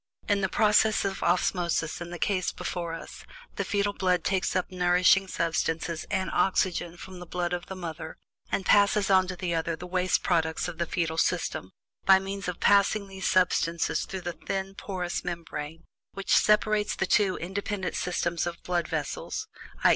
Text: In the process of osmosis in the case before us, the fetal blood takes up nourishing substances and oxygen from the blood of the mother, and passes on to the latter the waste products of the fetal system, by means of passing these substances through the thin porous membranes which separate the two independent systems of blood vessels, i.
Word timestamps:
In 0.27 0.41
the 0.41 0.49
process 0.49 1.05
of 1.05 1.21
osmosis 1.21 2.01
in 2.01 2.09
the 2.09 2.17
case 2.17 2.51
before 2.51 2.95
us, 2.95 3.23
the 3.55 3.63
fetal 3.63 3.93
blood 3.93 4.23
takes 4.23 4.55
up 4.55 4.71
nourishing 4.71 5.27
substances 5.27 6.07
and 6.09 6.31
oxygen 6.33 6.97
from 6.97 7.19
the 7.19 7.27
blood 7.27 7.53
of 7.53 7.67
the 7.67 7.75
mother, 7.75 8.17
and 8.51 8.65
passes 8.65 9.11
on 9.11 9.27
to 9.27 9.35
the 9.35 9.53
latter 9.53 9.75
the 9.75 9.85
waste 9.85 10.23
products 10.23 10.67
of 10.67 10.79
the 10.79 10.87
fetal 10.87 11.19
system, 11.19 11.69
by 12.03 12.17
means 12.17 12.47
of 12.47 12.59
passing 12.59 13.09
these 13.09 13.29
substances 13.29 14.05
through 14.05 14.21
the 14.21 14.33
thin 14.33 14.73
porous 14.73 15.23
membranes 15.23 15.83
which 16.13 16.35
separate 16.35 16.95
the 16.97 17.05
two 17.05 17.37
independent 17.37 17.93
systems 17.95 18.47
of 18.47 18.63
blood 18.63 18.87
vessels, 18.87 19.47
i. 19.83 19.89